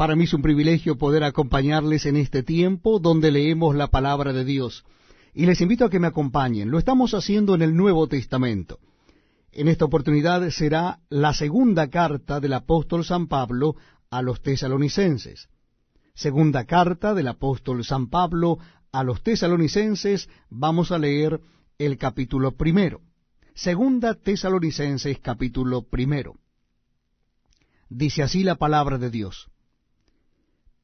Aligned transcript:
Para 0.00 0.16
mí 0.16 0.24
es 0.24 0.32
un 0.32 0.40
privilegio 0.40 0.96
poder 0.96 1.24
acompañarles 1.24 2.06
en 2.06 2.16
este 2.16 2.42
tiempo 2.42 3.00
donde 3.00 3.30
leemos 3.30 3.76
la 3.76 3.88
palabra 3.88 4.32
de 4.32 4.46
Dios. 4.46 4.82
Y 5.34 5.44
les 5.44 5.60
invito 5.60 5.84
a 5.84 5.90
que 5.90 6.00
me 6.00 6.06
acompañen. 6.06 6.70
Lo 6.70 6.78
estamos 6.78 7.12
haciendo 7.12 7.54
en 7.54 7.60
el 7.60 7.76
Nuevo 7.76 8.08
Testamento. 8.08 8.78
En 9.52 9.68
esta 9.68 9.84
oportunidad 9.84 10.48
será 10.48 11.00
la 11.10 11.34
segunda 11.34 11.90
carta 11.90 12.40
del 12.40 12.54
apóstol 12.54 13.04
San 13.04 13.26
Pablo 13.26 13.76
a 14.08 14.22
los 14.22 14.40
tesalonicenses. 14.40 15.50
Segunda 16.14 16.64
carta 16.64 17.12
del 17.12 17.28
apóstol 17.28 17.84
San 17.84 18.08
Pablo 18.08 18.56
a 18.92 19.04
los 19.04 19.22
tesalonicenses, 19.22 20.30
vamos 20.48 20.92
a 20.92 20.98
leer 20.98 21.42
el 21.76 21.98
capítulo 21.98 22.52
primero. 22.52 23.02
Segunda 23.52 24.14
tesalonicenses 24.14 25.18
capítulo 25.18 25.82
primero. 25.82 26.36
Dice 27.90 28.22
así 28.22 28.44
la 28.44 28.54
palabra 28.54 28.96
de 28.96 29.10
Dios. 29.10 29.50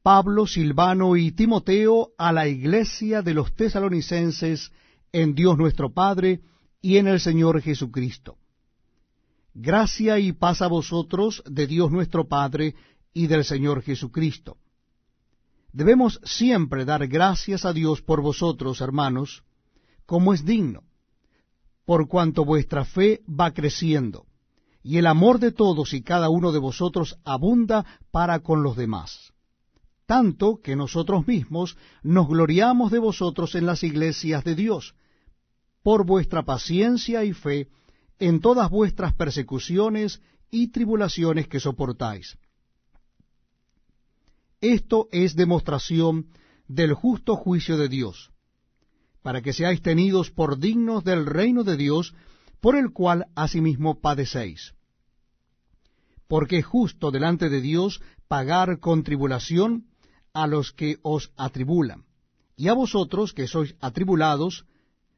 Pablo, 0.07 0.47
Silvano 0.47 1.17
y 1.17 1.33
Timoteo 1.33 2.11
a 2.17 2.31
la 2.31 2.47
iglesia 2.47 3.21
de 3.21 3.33
los 3.33 3.53
tesalonicenses 3.53 4.71
en 5.11 5.35
Dios 5.35 5.57
nuestro 5.57 5.93
Padre 5.93 6.39
y 6.81 6.95
en 6.95 7.07
el 7.07 7.19
Señor 7.19 7.61
Jesucristo. 7.61 8.37
Gracia 9.53 10.17
y 10.17 10.31
paz 10.31 10.61
a 10.61 10.67
vosotros 10.67 11.43
de 11.45 11.67
Dios 11.67 11.91
nuestro 11.91 12.25
Padre 12.25 12.73
y 13.13 13.27
del 13.27 13.43
Señor 13.43 13.81
Jesucristo. 13.81 14.55
Debemos 15.73 16.21
siempre 16.23 16.85
dar 16.85 17.05
gracias 17.09 17.65
a 17.65 17.73
Dios 17.73 18.01
por 18.01 18.21
vosotros, 18.21 18.79
hermanos, 18.79 19.43
como 20.05 20.33
es 20.33 20.45
digno, 20.45 20.83
por 21.83 22.07
cuanto 22.07 22.45
vuestra 22.45 22.85
fe 22.85 23.23
va 23.27 23.51
creciendo, 23.51 24.25
y 24.81 24.99
el 24.99 25.05
amor 25.05 25.39
de 25.39 25.51
todos 25.51 25.93
y 25.93 26.01
cada 26.01 26.29
uno 26.29 26.53
de 26.53 26.59
vosotros 26.59 27.19
abunda 27.25 27.85
para 28.09 28.39
con 28.39 28.63
los 28.63 28.77
demás 28.77 29.33
tanto 30.07 30.61
que 30.63 30.75
nosotros 30.75 31.27
mismos 31.27 31.77
nos 32.01 32.27
gloriamos 32.27 32.91
de 32.91 32.97
vosotros 32.97 33.53
en 33.55 33.65
las 33.65 33.83
iglesias 33.83 34.43
de 34.45 34.55
Dios, 34.55 34.95
por 35.83 36.05
vuestra 36.05 36.43
paciencia 36.43 37.23
y 37.25 37.33
fe 37.33 37.67
en 38.17 38.39
todas 38.39 38.69
vuestras 38.69 39.13
persecuciones 39.13 40.21
y 40.49 40.69
tribulaciones 40.69 41.47
que 41.49 41.59
soportáis. 41.59 42.37
Esto 44.61 45.09
es 45.11 45.35
demostración 45.35 46.27
del 46.67 46.93
justo 46.93 47.35
juicio 47.35 47.77
de 47.77 47.89
Dios, 47.89 48.31
para 49.21 49.41
que 49.41 49.51
seáis 49.51 49.81
tenidos 49.81 50.31
por 50.31 50.57
dignos 50.57 51.03
del 51.03 51.25
reino 51.25 51.65
de 51.65 51.75
Dios, 51.75 52.15
por 52.61 52.77
el 52.77 52.91
cual 52.93 53.27
asimismo 53.35 53.99
padecéis. 53.99 54.73
Porque 56.29 56.59
es 56.59 56.65
justo 56.65 57.11
delante 57.11 57.49
de 57.49 57.59
Dios 57.59 58.01
pagar 58.27 58.79
con 58.79 59.03
tribulación 59.03 59.85
a 60.37 60.45
los 60.45 60.71
que 60.71 60.99
os 61.01 61.31
atribulan, 61.35 62.05
y 62.55 62.67
a 62.67 62.73
vosotros 62.73 63.33
que 63.33 63.47
sois 63.47 63.73
atribulados, 63.81 64.67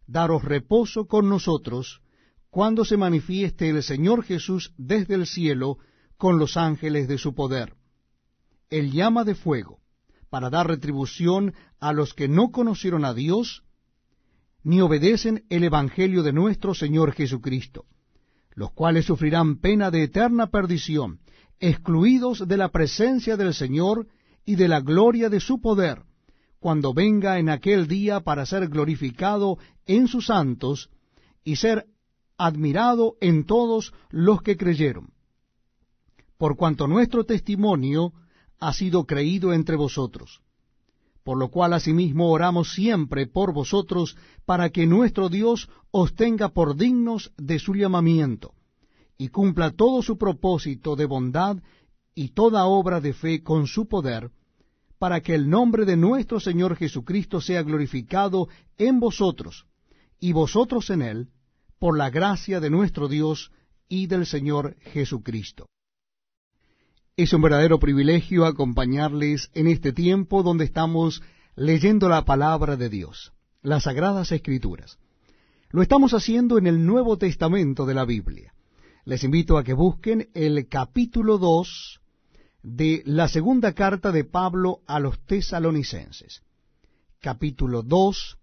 daros 0.07 0.45
reposo 0.45 1.07
con 1.07 1.27
nosotros, 1.27 2.01
cuando 2.49 2.85
se 2.85 2.95
manifieste 2.95 3.67
el 3.67 3.83
Señor 3.83 4.23
Jesús 4.23 4.71
desde 4.77 5.15
el 5.15 5.27
cielo 5.27 5.77
con 6.15 6.39
los 6.39 6.55
ángeles 6.55 7.09
de 7.09 7.17
su 7.17 7.35
poder. 7.35 7.75
El 8.69 8.93
llama 8.93 9.25
de 9.25 9.35
fuego, 9.35 9.79
para 10.29 10.49
dar 10.49 10.67
retribución 10.67 11.53
a 11.81 11.91
los 11.91 12.13
que 12.13 12.29
no 12.29 12.51
conocieron 12.51 13.03
a 13.03 13.13
Dios, 13.13 13.63
ni 14.63 14.79
obedecen 14.79 15.43
el 15.49 15.65
Evangelio 15.65 16.23
de 16.23 16.31
nuestro 16.31 16.73
Señor 16.73 17.11
Jesucristo, 17.11 17.83
los 18.51 18.71
cuales 18.71 19.03
sufrirán 19.03 19.59
pena 19.59 19.91
de 19.91 20.03
eterna 20.03 20.47
perdición, 20.47 21.19
excluidos 21.59 22.47
de 22.47 22.55
la 22.55 22.69
presencia 22.69 23.35
del 23.35 23.53
Señor 23.53 24.07
y 24.45 24.55
de 24.55 24.67
la 24.67 24.81
gloria 24.81 25.29
de 25.29 25.39
su 25.39 25.61
poder, 25.61 26.03
cuando 26.59 26.93
venga 26.93 27.39
en 27.39 27.49
aquel 27.49 27.87
día 27.87 28.19
para 28.19 28.45
ser 28.45 28.67
glorificado 28.67 29.57
en 29.85 30.07
sus 30.07 30.27
santos 30.27 30.89
y 31.43 31.55
ser 31.55 31.85
admirado 32.37 33.15
en 33.21 33.45
todos 33.45 33.93
los 34.09 34.41
que 34.41 34.57
creyeron. 34.57 35.11
Por 36.37 36.55
cuanto 36.55 36.87
nuestro 36.87 37.25
testimonio 37.25 38.13
ha 38.59 38.73
sido 38.73 39.05
creído 39.05 39.53
entre 39.53 39.75
vosotros, 39.75 40.41
por 41.23 41.37
lo 41.37 41.49
cual 41.49 41.73
asimismo 41.73 42.31
oramos 42.31 42.73
siempre 42.73 43.27
por 43.27 43.53
vosotros, 43.53 44.17
para 44.45 44.69
que 44.69 44.87
nuestro 44.87 45.29
Dios 45.29 45.69
os 45.91 46.15
tenga 46.15 46.49
por 46.49 46.75
dignos 46.75 47.31
de 47.37 47.59
su 47.59 47.75
llamamiento, 47.75 48.53
y 49.17 49.27
cumpla 49.27 49.71
todo 49.71 50.01
su 50.01 50.17
propósito 50.17 50.95
de 50.95 51.05
bondad 51.05 51.57
y 52.19 52.31
toda 52.31 52.65
obra 52.65 52.99
de 52.99 53.13
fe 53.13 53.43
con 53.43 53.65
su 53.65 53.87
poder, 53.87 54.31
para 54.97 55.21
que 55.21 55.33
el 55.33 55.49
nombre 55.49 55.85
de 55.85 55.95
nuestro 55.95 56.41
Señor 56.41 56.75
Jesucristo 56.75 57.39
sea 57.39 57.63
glorificado 57.63 58.49
en 58.77 58.99
vosotros, 58.99 59.67
y 60.19 60.33
vosotros 60.33 60.89
en 60.89 61.01
él, 61.01 61.29
por 61.79 61.97
la 61.97 62.09
gracia 62.09 62.59
de 62.59 62.69
nuestro 62.69 63.07
Dios 63.07 63.53
y 63.87 64.07
del 64.07 64.25
Señor 64.25 64.75
Jesucristo. 64.81 65.67
Es 67.15 67.31
un 67.31 67.41
verdadero 67.41 67.79
privilegio 67.79 68.45
acompañarles 68.45 69.49
en 69.53 69.67
este 69.67 69.93
tiempo 69.93 70.43
donde 70.43 70.65
estamos 70.65 71.23
leyendo 71.55 72.09
la 72.09 72.25
palabra 72.25 72.75
de 72.75 72.89
Dios, 72.89 73.31
las 73.61 73.83
sagradas 73.83 74.33
escrituras. 74.33 74.99
Lo 75.69 75.81
estamos 75.81 76.13
haciendo 76.13 76.57
en 76.57 76.67
el 76.67 76.85
Nuevo 76.85 77.17
Testamento 77.17 77.85
de 77.85 77.93
la 77.93 78.03
Biblia. 78.03 78.53
Les 79.05 79.23
invito 79.23 79.57
a 79.57 79.63
que 79.63 79.73
busquen 79.73 80.27
el 80.33 80.67
capítulo 80.67 81.37
2 81.37 81.98
de 82.61 83.03
la 83.05 83.27
segunda 83.27 83.73
carta 83.73 84.11
de 84.11 84.23
Pablo 84.23 84.81
a 84.85 84.99
los 84.99 85.19
tesalonicenses, 85.25 86.43
capítulo 87.19 87.83
2 87.83 88.37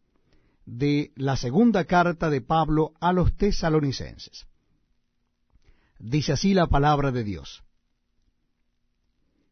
de 0.64 1.12
la 1.16 1.36
segunda 1.36 1.84
carta 1.84 2.30
de 2.30 2.40
Pablo 2.40 2.92
a 3.00 3.12
los 3.12 3.36
tesalonicenses. 3.36 4.46
Dice 5.98 6.32
así 6.32 6.54
la 6.54 6.66
palabra 6.66 7.12
de 7.12 7.24
Dios. 7.24 7.62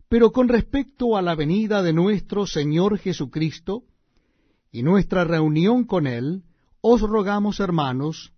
Pero 0.08 0.32
con 0.32 0.48
respecto 0.48 1.16
a 1.16 1.22
la 1.22 1.34
venida 1.34 1.82
de 1.82 1.92
nuestro 1.92 2.46
Señor 2.46 2.98
Jesucristo 2.98 3.84
y 4.70 4.82
nuestra 4.82 5.24
reunión 5.24 5.84
con 5.84 6.06
Él, 6.06 6.42
os 6.80 7.00
rogamos, 7.00 7.60
hermanos, 7.60 8.32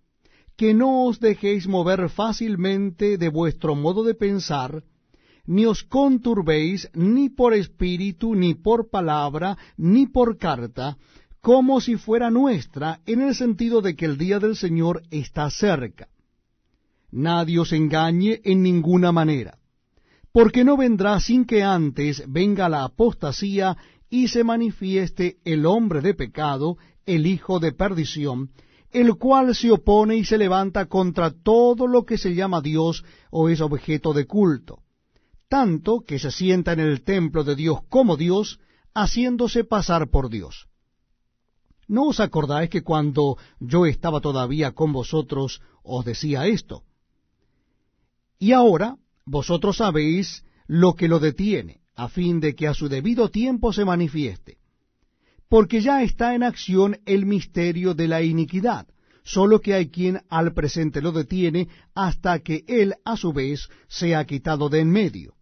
que 0.56 0.72
no 0.72 1.04
os 1.04 1.20
dejéis 1.20 1.66
mover 1.66 2.08
fácilmente 2.08 3.18
de 3.18 3.28
vuestro 3.28 3.74
modo 3.74 4.04
de 4.04 4.14
pensar, 4.14 4.84
ni 5.46 5.64
os 5.66 5.82
conturbéis 5.84 6.88
ni 6.94 7.28
por 7.30 7.54
espíritu, 7.54 8.34
ni 8.34 8.54
por 8.54 8.90
palabra, 8.90 9.56
ni 9.76 10.06
por 10.06 10.36
carta, 10.36 10.96
como 11.40 11.80
si 11.80 11.96
fuera 11.96 12.30
nuestra, 12.30 13.00
en 13.06 13.22
el 13.22 13.34
sentido 13.34 13.80
de 13.80 13.94
que 13.94 14.06
el 14.06 14.18
día 14.18 14.40
del 14.40 14.56
Señor 14.56 15.02
está 15.10 15.48
cerca. 15.50 16.08
Nadie 17.12 17.60
os 17.60 17.72
engañe 17.72 18.40
en 18.44 18.62
ninguna 18.62 19.12
manera, 19.12 19.58
porque 20.32 20.64
no 20.64 20.76
vendrá 20.76 21.20
sin 21.20 21.44
que 21.44 21.62
antes 21.62 22.24
venga 22.26 22.68
la 22.68 22.84
apostasía 22.84 23.76
y 24.10 24.28
se 24.28 24.42
manifieste 24.42 25.36
el 25.44 25.66
hombre 25.66 26.00
de 26.00 26.14
pecado, 26.14 26.76
el 27.06 27.26
hijo 27.26 27.60
de 27.60 27.72
perdición, 27.72 28.50
el 28.90 29.14
cual 29.14 29.54
se 29.54 29.70
opone 29.70 30.16
y 30.16 30.24
se 30.24 30.38
levanta 30.38 30.86
contra 30.86 31.30
todo 31.30 31.86
lo 31.86 32.04
que 32.04 32.18
se 32.18 32.34
llama 32.34 32.60
Dios 32.60 33.04
o 33.30 33.48
es 33.48 33.60
objeto 33.60 34.12
de 34.12 34.26
culto 34.26 34.80
tanto 35.48 36.00
que 36.00 36.18
se 36.18 36.30
sienta 36.30 36.72
en 36.72 36.80
el 36.80 37.02
templo 37.02 37.44
de 37.44 37.54
Dios 37.54 37.80
como 37.88 38.16
Dios, 38.16 38.58
haciéndose 38.94 39.64
pasar 39.64 40.08
por 40.08 40.28
Dios. 40.30 40.66
¿No 41.88 42.06
os 42.08 42.18
acordáis 42.18 42.68
que 42.68 42.82
cuando 42.82 43.36
yo 43.60 43.86
estaba 43.86 44.20
todavía 44.20 44.72
con 44.72 44.92
vosotros 44.92 45.60
os 45.84 46.04
decía 46.04 46.46
esto? 46.46 46.82
Y 48.38 48.52
ahora 48.52 48.96
vosotros 49.24 49.76
sabéis 49.76 50.44
lo 50.66 50.94
que 50.94 51.08
lo 51.08 51.20
detiene, 51.20 51.80
a 51.94 52.08
fin 52.08 52.40
de 52.40 52.54
que 52.54 52.66
a 52.66 52.74
su 52.74 52.88
debido 52.88 53.30
tiempo 53.30 53.72
se 53.72 53.84
manifieste. 53.84 54.58
Porque 55.48 55.80
ya 55.80 56.02
está 56.02 56.34
en 56.34 56.42
acción 56.42 56.98
el 57.06 57.24
misterio 57.24 57.94
de 57.94 58.08
la 58.08 58.22
iniquidad, 58.22 58.88
solo 59.22 59.60
que 59.60 59.74
hay 59.74 59.88
quien 59.90 60.22
al 60.28 60.52
presente 60.54 61.00
lo 61.00 61.12
detiene 61.12 61.68
hasta 61.94 62.40
que 62.40 62.64
él 62.66 62.94
a 63.04 63.16
su 63.16 63.32
vez 63.32 63.68
sea 63.86 64.24
quitado 64.24 64.68
de 64.68 64.80
en 64.80 64.90
medio. 64.90 65.35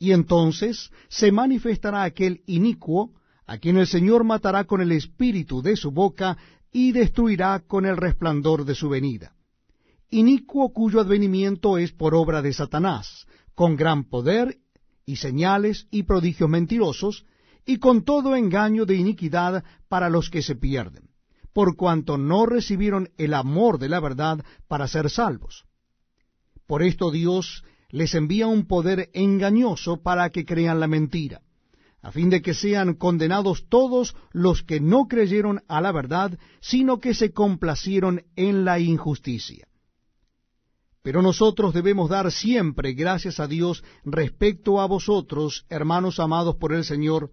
Y 0.00 0.10
entonces 0.10 0.90
se 1.08 1.30
manifestará 1.30 2.02
aquel 2.02 2.42
inicuo, 2.46 3.12
a 3.46 3.58
quien 3.58 3.76
el 3.76 3.86
Señor 3.86 4.24
matará 4.24 4.64
con 4.64 4.80
el 4.80 4.90
espíritu 4.90 5.62
de 5.62 5.76
su 5.76 5.92
boca 5.92 6.36
y 6.72 6.90
destruirá 6.90 7.60
con 7.60 7.86
el 7.86 7.96
resplandor 7.96 8.64
de 8.64 8.74
su 8.74 8.88
venida. 8.88 9.36
Inicuo 10.08 10.72
cuyo 10.72 11.00
advenimiento 11.00 11.78
es 11.78 11.92
por 11.92 12.16
obra 12.16 12.42
de 12.42 12.52
Satanás, 12.52 13.28
con 13.54 13.76
gran 13.76 14.02
poder 14.02 14.58
y 15.06 15.16
señales 15.16 15.86
y 15.92 16.02
prodigios 16.02 16.50
mentirosos, 16.50 17.24
y 17.64 17.76
con 17.76 18.02
todo 18.02 18.34
engaño 18.34 18.86
de 18.86 18.96
iniquidad 18.96 19.62
para 19.88 20.10
los 20.10 20.30
que 20.30 20.42
se 20.42 20.56
pierden 20.56 21.10
por 21.52 21.76
cuanto 21.76 22.16
no 22.18 22.46
recibieron 22.46 23.10
el 23.18 23.34
amor 23.34 23.78
de 23.78 23.88
la 23.88 24.00
verdad 24.00 24.44
para 24.68 24.86
ser 24.88 25.10
salvos. 25.10 25.64
Por 26.66 26.82
esto 26.82 27.10
Dios 27.10 27.64
les 27.90 28.14
envía 28.14 28.46
un 28.46 28.66
poder 28.66 29.10
engañoso 29.12 30.02
para 30.02 30.30
que 30.30 30.44
crean 30.44 30.80
la 30.80 30.86
mentira, 30.86 31.42
a 32.02 32.10
fin 32.12 32.30
de 32.30 32.40
que 32.40 32.54
sean 32.54 32.94
condenados 32.94 33.68
todos 33.68 34.14
los 34.32 34.62
que 34.62 34.80
no 34.80 35.06
creyeron 35.06 35.62
a 35.68 35.80
la 35.80 35.92
verdad, 35.92 36.38
sino 36.60 37.00
que 37.00 37.14
se 37.14 37.32
complacieron 37.32 38.22
en 38.36 38.64
la 38.64 38.78
injusticia. 38.78 39.66
Pero 41.02 41.22
nosotros 41.22 41.72
debemos 41.72 42.10
dar 42.10 42.30
siempre 42.30 42.92
gracias 42.92 43.40
a 43.40 43.46
Dios 43.46 43.82
respecto 44.04 44.80
a 44.80 44.86
vosotros, 44.86 45.64
hermanos 45.70 46.20
amados 46.20 46.56
por 46.56 46.74
el 46.74 46.84
Señor, 46.84 47.30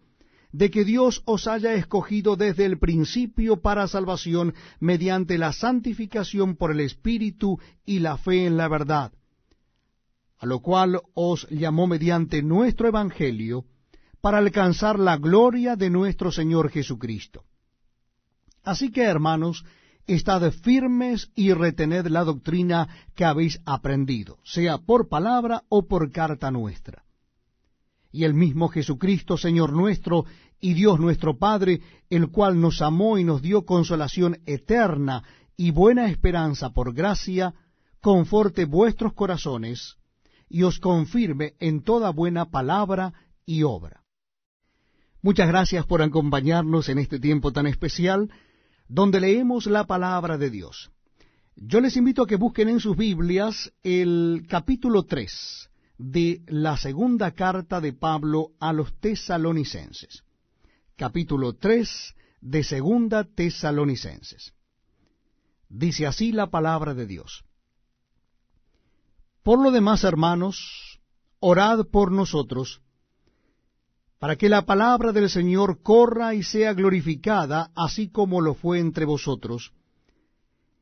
de 0.53 0.71
que 0.71 0.85
Dios 0.85 1.21
os 1.25 1.47
haya 1.47 1.73
escogido 1.73 2.37
desde 2.37 2.65
el 2.65 2.79
principio 2.79 3.61
para 3.61 3.87
salvación 3.87 4.53
mediante 4.79 5.37
la 5.37 5.51
santificación 5.51 6.55
por 6.55 6.71
el 6.71 6.79
Espíritu 6.79 7.59
y 7.85 7.99
la 7.99 8.17
fe 8.17 8.45
en 8.45 8.55
la 8.55 8.69
verdad, 8.69 9.11
a 10.39 10.45
lo 10.45 10.59
cual 10.59 11.01
os 11.13 11.47
llamó 11.49 11.87
mediante 11.87 12.41
nuestro 12.43 12.87
Evangelio, 12.87 13.65
para 14.21 14.39
alcanzar 14.39 14.99
la 14.99 15.17
gloria 15.17 15.75
de 15.75 15.89
nuestro 15.89 16.31
Señor 16.31 16.69
Jesucristo. 16.69 17.43
Así 18.63 18.91
que, 18.91 19.03
hermanos, 19.03 19.63
estad 20.07 20.51
firmes 20.51 21.31
y 21.35 21.53
retened 21.53 22.07
la 22.07 22.23
doctrina 22.23 22.87
que 23.15 23.25
habéis 23.25 23.61
aprendido, 23.65 24.39
sea 24.43 24.79
por 24.79 25.07
palabra 25.07 25.63
o 25.69 25.87
por 25.87 26.11
carta 26.11 26.51
nuestra. 26.51 27.03
Y 28.11 28.23
el 28.23 28.33
mismo 28.33 28.69
Jesucristo, 28.69 29.37
Señor 29.37 29.73
nuestro, 29.73 30.25
y 30.59 30.73
Dios 30.73 30.99
nuestro 30.99 31.37
Padre, 31.37 31.81
el 32.09 32.29
cual 32.29 32.59
nos 32.59 32.81
amó 32.81 33.17
y 33.17 33.23
nos 33.23 33.41
dio 33.41 33.65
consolación 33.65 34.39
eterna 34.45 35.23
y 35.55 35.71
buena 35.71 36.09
esperanza 36.09 36.71
por 36.71 36.93
gracia, 36.93 37.53
conforte 38.01 38.65
vuestros 38.65 39.13
corazones, 39.13 39.97
y 40.49 40.63
os 40.63 40.79
confirme 40.79 41.55
en 41.59 41.83
toda 41.83 42.11
buena 42.11 42.49
palabra 42.49 43.13
y 43.45 43.63
obra. 43.63 44.03
Muchas 45.21 45.47
gracias 45.47 45.85
por 45.85 46.01
acompañarnos 46.01 46.89
en 46.89 46.99
este 46.99 47.19
tiempo 47.19 47.51
tan 47.51 47.67
especial 47.67 48.31
donde 48.87 49.19
leemos 49.19 49.65
la 49.65 49.85
palabra 49.85 50.37
de 50.37 50.49
Dios. 50.49 50.91
Yo 51.55 51.81
les 51.81 51.97
invito 51.97 52.23
a 52.23 52.27
que 52.27 52.35
busquen 52.35 52.69
en 52.69 52.79
sus 52.79 52.95
Biblias 52.95 53.73
el 53.83 54.45
capítulo 54.47 55.03
3 55.03 55.69
de 55.97 56.43
la 56.47 56.77
segunda 56.77 57.31
carta 57.31 57.81
de 57.81 57.93
Pablo 57.93 58.51
a 58.59 58.71
los 58.71 58.97
tesalonicenses. 58.99 60.23
Capítulo 60.95 61.53
3 61.53 62.15
de 62.41 62.63
segunda 62.63 63.23
tesalonicenses. 63.23 64.53
Dice 65.67 66.05
así 66.05 66.31
la 66.31 66.47
palabra 66.47 66.93
de 66.93 67.07
Dios. 67.07 67.43
Por 69.47 69.63
lo 69.63 69.71
demás, 69.71 70.03
hermanos, 70.03 70.99
orad 71.39 71.85
por 71.85 72.11
nosotros, 72.11 72.81
para 74.19 74.35
que 74.35 74.49
la 74.49 74.65
palabra 74.65 75.13
del 75.13 75.29
Señor 75.29 75.81
corra 75.81 76.35
y 76.35 76.43
sea 76.43 76.73
glorificada, 76.73 77.71
así 77.73 78.09
como 78.09 78.41
lo 78.41 78.55
fue 78.55 78.79
entre 78.79 79.05
vosotros, 79.05 79.71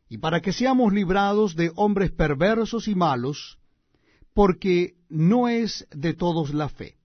y 0.09 0.17
para 0.17 0.41
que 0.41 0.51
seamos 0.51 0.93
librados 0.93 1.55
de 1.55 1.73
hombres 1.75 2.09
perversos 2.11 2.87
y 2.87 2.95
malos, 2.95 3.59
porque 4.33 4.95
no 5.09 5.47
es 5.47 5.87
de 5.91 6.15
todos 6.15 6.51
la 6.51 6.67
fe. 6.67 6.97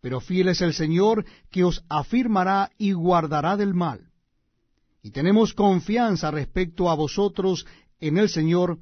Pero 0.00 0.18
fiel 0.18 0.48
es 0.48 0.62
el 0.62 0.72
Señor 0.72 1.26
que 1.50 1.62
os 1.62 1.84
afirmará 1.90 2.70
y 2.78 2.92
guardará 2.92 3.58
del 3.58 3.74
mal. 3.74 4.08
Y 5.02 5.10
tenemos 5.10 5.52
confianza 5.52 6.30
respecto 6.30 6.88
a 6.88 6.94
vosotros 6.94 7.66
en 7.98 8.16
el 8.16 8.30
Señor, 8.30 8.78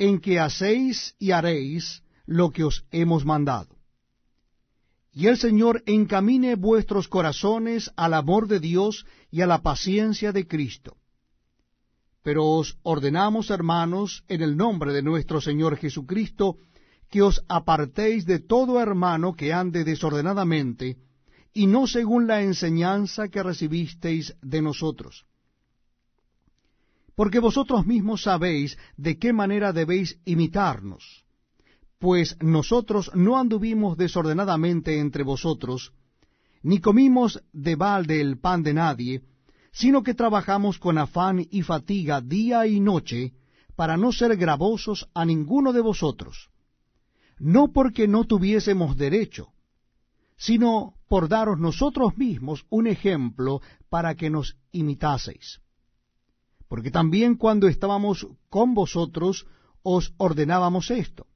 en 0.00 0.18
que 0.18 0.40
hacéis 0.40 1.14
y 1.20 1.30
haréis 1.30 2.02
lo 2.26 2.50
que 2.50 2.64
os 2.64 2.84
hemos 2.90 3.24
mandado 3.24 3.80
y 5.12 5.26
el 5.26 5.36
Señor 5.36 5.82
encamine 5.86 6.54
vuestros 6.54 7.08
corazones 7.08 7.90
al 7.96 8.14
amor 8.14 8.46
de 8.46 8.60
Dios 8.60 9.04
y 9.30 9.40
a 9.40 9.46
la 9.46 9.62
paciencia 9.62 10.32
de 10.32 10.46
Cristo. 10.46 10.96
Pero 12.22 12.46
os 12.46 12.78
ordenamos, 12.82 13.50
hermanos, 13.50 14.24
en 14.28 14.42
el 14.42 14.56
nombre 14.56 14.92
de 14.92 15.02
nuestro 15.02 15.40
Señor 15.40 15.76
Jesucristo, 15.76 16.58
que 17.10 17.22
os 17.22 17.42
apartéis 17.48 18.24
de 18.24 18.38
todo 18.38 18.80
hermano 18.80 19.34
que 19.34 19.52
ande 19.52 19.84
desordenadamente, 19.84 20.96
y 21.52 21.66
no 21.66 21.88
según 21.88 22.28
la 22.28 22.42
enseñanza 22.42 23.28
que 23.28 23.42
recibisteis 23.42 24.36
de 24.42 24.62
nosotros. 24.62 25.24
Porque 27.20 27.38
vosotros 27.38 27.84
mismos 27.84 28.22
sabéis 28.22 28.78
de 28.96 29.18
qué 29.18 29.30
manera 29.40 29.74
debéis 29.74 30.18
imitarnos 30.24 31.04
pues 32.00 32.38
nosotros 32.40 33.10
no 33.14 33.38
anduvimos 33.38 33.98
desordenadamente 33.98 34.98
entre 34.98 35.22
vosotros, 35.22 35.92
ni 36.62 36.80
comimos 36.80 37.42
de 37.52 37.76
balde 37.76 38.22
el 38.22 38.38
pan 38.38 38.62
de 38.62 38.72
nadie, 38.72 39.22
sino 39.70 40.02
que 40.02 40.14
trabajamos 40.14 40.78
con 40.78 40.96
afán 40.96 41.46
y 41.50 41.60
fatiga 41.60 42.22
día 42.22 42.66
y 42.66 42.80
noche, 42.80 43.34
para 43.76 43.98
no 43.98 44.12
ser 44.12 44.34
gravosos 44.38 45.10
a 45.12 45.26
ninguno 45.26 45.74
de 45.74 45.82
vosotros, 45.82 46.48
no 47.38 47.70
porque 47.70 48.08
no 48.08 48.24
tuviésemos 48.24 48.96
derecho, 48.96 49.48
sino 50.38 50.94
por 51.06 51.28
daros 51.28 51.58
nosotros 51.58 52.16
mismos 52.16 52.64
un 52.70 52.86
ejemplo 52.86 53.60
para 53.90 54.14
que 54.14 54.30
nos 54.30 54.56
imitaseis. 54.72 55.60
Porque 56.70 56.90
también 56.90 57.34
cuando 57.34 57.68
estábamos 57.68 58.26
con 58.48 58.72
vosotros 58.72 59.46
os 59.82 60.14
ordenábamos 60.16 60.90
esto 60.90 61.26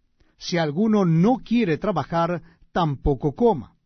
si 0.45 0.59
alguno 0.59 1.05
no 1.05 1.39
quiere 1.39 1.79
trabajar, 1.79 2.43
tampoco 2.73 3.35
coma. 3.35 3.77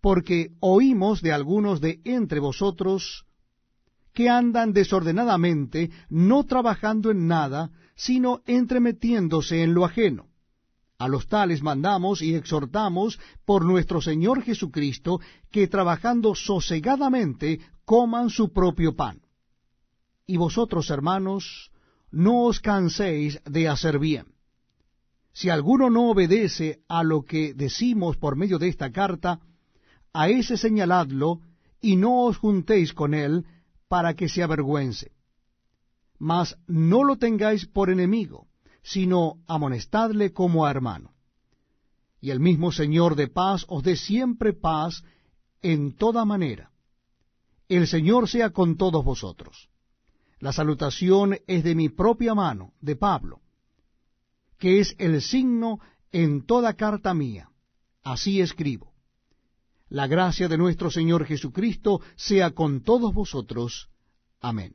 Porque 0.00 0.52
oímos 0.60 1.22
de 1.22 1.32
algunos 1.32 1.80
de 1.80 2.00
entre 2.04 2.38
vosotros 2.38 3.24
que 4.12 4.28
andan 4.28 4.72
desordenadamente, 4.72 5.90
no 6.08 6.44
trabajando 6.44 7.10
en 7.10 7.26
nada, 7.26 7.70
sino 7.96 8.42
entremetiéndose 8.46 9.62
en 9.62 9.74
lo 9.74 9.84
ajeno. 9.84 10.28
A 10.98 11.08
los 11.08 11.26
tales 11.26 11.62
mandamos 11.62 12.22
y 12.22 12.34
exhortamos 12.34 13.18
por 13.44 13.64
nuestro 13.64 14.00
Señor 14.00 14.42
Jesucristo 14.42 15.20
que 15.50 15.66
trabajando 15.66 16.36
sosegadamente 16.36 17.58
coman 17.84 18.30
su 18.30 18.52
propio 18.52 18.94
pan. 18.94 19.23
Y 20.26 20.36
vosotros, 20.36 20.90
hermanos, 20.90 21.70
no 22.10 22.44
os 22.44 22.60
canséis 22.60 23.40
de 23.44 23.68
hacer 23.68 23.98
bien 23.98 24.34
si 25.34 25.50
alguno 25.50 25.90
no 25.90 26.10
obedece 26.10 26.80
a 26.88 27.02
lo 27.02 27.22
que 27.22 27.54
decimos 27.54 28.16
por 28.16 28.36
medio 28.36 28.58
de 28.58 28.68
esta 28.68 28.92
carta, 28.92 29.40
a 30.12 30.28
ese 30.28 30.56
señaladlo 30.56 31.40
y 31.80 31.96
no 31.96 32.22
os 32.22 32.38
juntéis 32.38 32.94
con 32.94 33.14
él 33.14 33.44
para 33.88 34.14
que 34.14 34.28
se 34.28 34.44
avergüence. 34.44 35.10
Mas 36.18 36.56
no 36.68 37.02
lo 37.02 37.16
tengáis 37.16 37.66
por 37.66 37.90
enemigo, 37.90 38.46
sino 38.82 39.42
amonestadle 39.48 40.32
como 40.32 40.64
a 40.64 40.70
hermano. 40.70 41.10
Y 42.20 42.30
el 42.30 42.38
mismo 42.38 42.70
Señor 42.70 43.16
de 43.16 43.26
paz 43.26 43.66
os 43.68 43.82
dé 43.82 43.96
siempre 43.96 44.52
paz 44.52 45.02
en 45.62 45.96
toda 45.96 46.24
manera. 46.24 46.70
El 47.68 47.88
Señor 47.88 48.28
sea 48.28 48.50
con 48.50 48.76
todos 48.76 49.04
vosotros. 49.04 49.68
La 50.44 50.52
salutación 50.52 51.38
es 51.46 51.64
de 51.64 51.74
mi 51.74 51.88
propia 51.88 52.34
mano, 52.34 52.74
de 52.82 52.96
Pablo 52.96 53.40
que 54.64 54.80
es 54.80 54.94
el 54.98 55.20
signo 55.20 55.80
en 56.12 56.46
toda 56.46 56.74
carta 56.74 57.12
mía. 57.12 57.50
Así 58.02 58.40
escribo. 58.40 58.92
La 59.88 60.06
gracia 60.06 60.48
de 60.48 60.56
nuestro 60.56 60.90
Señor 60.90 61.26
Jesucristo 61.26 62.00
sea 62.16 62.52
con 62.52 62.82
todos 62.82 63.12
vosotros. 63.12 63.90
Amén. 64.40 64.74